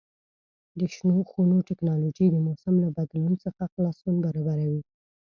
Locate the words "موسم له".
2.45-2.89